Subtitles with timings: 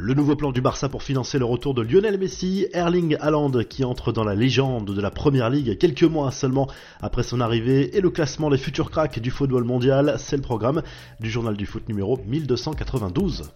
[0.00, 3.84] Le nouveau plan du Barça pour financer le retour de Lionel Messi, Erling Haaland qui
[3.84, 6.68] entre dans la légende de la Première Ligue quelques mois seulement
[7.02, 10.84] après son arrivée et le classement des futurs cracks du football mondial, c'est le programme
[11.18, 13.50] du journal du foot numéro 1292.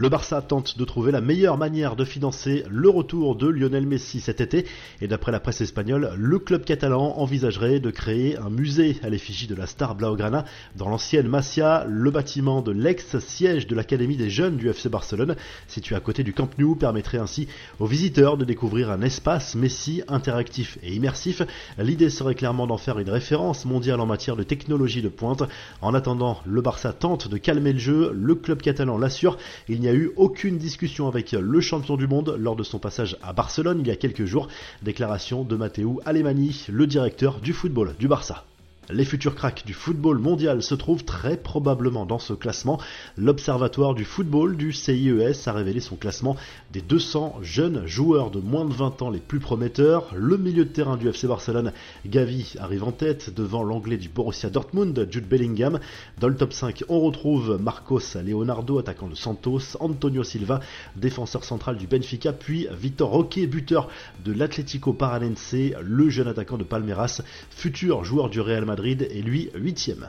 [0.00, 4.20] Le Barça tente de trouver la meilleure manière de financer le retour de Lionel Messi
[4.20, 4.64] cet été
[5.00, 9.48] et d'après la presse espagnole, le club catalan envisagerait de créer un musée à l'effigie
[9.48, 10.44] de la star Blaugrana
[10.76, 15.34] dans l'ancienne Masia, le bâtiment de l'ex-siège de l'Académie des jeunes du FC Barcelone,
[15.66, 17.48] situé à côté du Camp Nou, permettrait ainsi
[17.80, 21.42] aux visiteurs de découvrir un espace Messi interactif et immersif.
[21.76, 25.42] L'idée serait clairement d'en faire une référence mondiale en matière de technologie de pointe.
[25.82, 29.38] En attendant, le Barça tente de calmer le jeu, le club catalan l'assure,
[29.88, 33.32] n'y a eu aucune discussion avec le champion du monde lors de son passage à
[33.32, 34.48] Barcelone il y a quelques jours.
[34.82, 38.44] Déclaration de Matteo Alemani, le directeur du football du Barça.
[38.90, 42.80] Les futurs cracks du football mondial se trouvent très probablement dans ce classement.
[43.18, 46.36] L'Observatoire du football du CIES a révélé son classement
[46.72, 50.14] des 200 jeunes joueurs de moins de 20 ans les plus prometteurs.
[50.14, 51.74] Le milieu de terrain du FC Barcelone,
[52.06, 55.80] Gavi, arrive en tête devant l'anglais du Borussia Dortmund, Jude Bellingham.
[56.18, 60.60] Dans le top 5, on retrouve Marcos Leonardo, attaquant de Santos, Antonio Silva,
[60.96, 63.90] défenseur central du Benfica, puis Vitor Roque, buteur
[64.24, 67.20] de l'Atlético Paranense, le jeune attaquant de Palmeiras,
[67.50, 70.08] futur joueur du Real Madrid Madrid est lui huitième.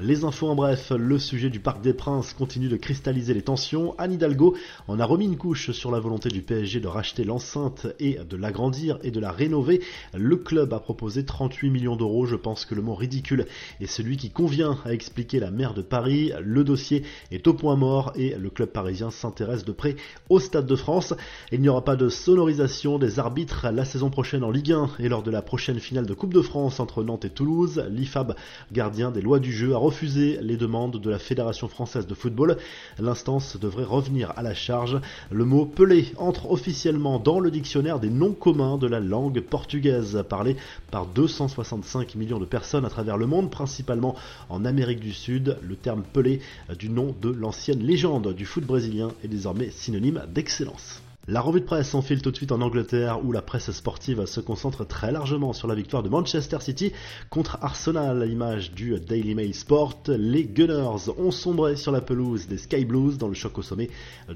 [0.00, 3.96] Les infos en bref, le sujet du Parc des Princes continue de cristalliser les tensions.
[3.98, 4.54] Anne Hidalgo
[4.86, 8.36] en a remis une couche sur la volonté du PSG de racheter l'enceinte et de
[8.36, 9.80] l'agrandir et de la rénover.
[10.14, 12.26] Le club a proposé 38 millions d'euros.
[12.26, 13.46] Je pense que le mot ridicule
[13.80, 16.30] est celui qui convient à expliquer la maire de Paris.
[16.44, 19.96] Le dossier est au point mort et le club parisien s'intéresse de près
[20.28, 21.12] au Stade de France.
[21.50, 25.08] Il n'y aura pas de sonorisation des arbitres la saison prochaine en Ligue 1 et
[25.08, 27.84] lors de la prochaine finale de Coupe de France entre Nantes et Toulouse.
[27.90, 28.36] L'IFAB,
[28.70, 32.58] gardien des lois du jeu, a refuser les demandes de la Fédération française de football.
[32.98, 35.00] L'instance devrait revenir à la charge.
[35.30, 40.22] Le mot pelé entre officiellement dans le dictionnaire des noms communs de la langue portugaise,
[40.28, 40.56] parlé
[40.90, 44.14] par 265 millions de personnes à travers le monde, principalement
[44.50, 45.56] en Amérique du Sud.
[45.62, 46.40] Le terme pelé,
[46.78, 51.00] du nom de l'ancienne légende du foot brésilien, est désormais synonyme d'excellence.
[51.30, 54.40] La revue de presse s'enfile tout de suite en Angleterre où la presse sportive se
[54.40, 56.90] concentre très largement sur la victoire de Manchester City
[57.28, 60.04] contre Arsenal à l'image du Daily Mail Sport.
[60.08, 63.90] Les Gunners ont sombré sur la pelouse des Sky Blues dans le choc au sommet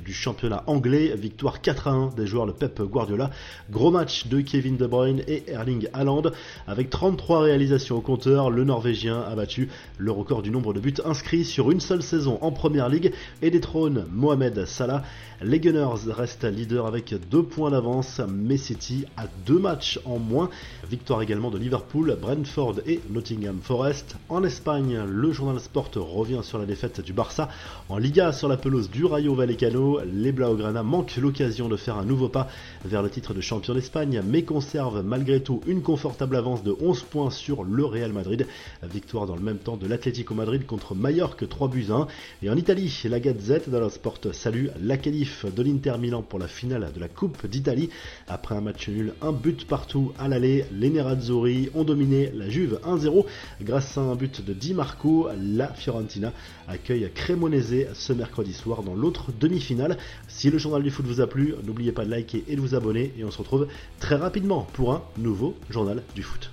[0.04, 1.14] du championnat anglais.
[1.16, 3.30] Victoire 4 à 1 des joueurs de Pep Guardiola.
[3.70, 6.24] Gros match de Kevin De Bruyne et Erling Haaland
[6.66, 8.50] avec 33 réalisations au compteur.
[8.50, 12.36] Le Norvégien a battu le record du nombre de buts inscrits sur une seule saison
[12.42, 15.04] en Première Ligue et détrône Mohamed Salah.
[15.40, 20.50] Les Gunners restent leaders avec deux points d'avance, mais City a deux matchs en moins.
[20.88, 24.16] Victoire également de Liverpool, Brentford et Nottingham Forest.
[24.28, 27.48] En Espagne, le journal Sport revient sur la défaite du Barça.
[27.88, 32.04] En Liga, sur la pelouse du Rayo Vallecano, les Blaugrana manquent l'occasion de faire un
[32.04, 32.48] nouveau pas
[32.84, 37.02] vers le titre de champion d'Espagne, mais conservent malgré tout une confortable avance de 11
[37.02, 38.46] points sur le Real Madrid.
[38.82, 42.06] Victoire dans le même temps de l'Atlético Madrid contre Mallorca 3 buts 1.
[42.42, 46.48] Et en Italie, la Gazette dello Sport salue la qualif de l'Inter Milan pour la
[46.78, 47.90] de la Coupe d'Italie.
[48.28, 52.80] Après un match nul, un but partout à l'aller, les Nerazzurri ont dominé la Juve
[52.84, 53.26] 1-0
[53.62, 55.28] grâce à un but de Di Marco.
[55.38, 56.32] La Fiorentina
[56.68, 59.98] accueille Cremonese ce mercredi soir dans l'autre demi-finale.
[60.28, 62.74] Si le journal du foot vous a plu, n'oubliez pas de liker et de vous
[62.74, 63.68] abonner et on se retrouve
[64.00, 66.50] très rapidement pour un nouveau journal du foot.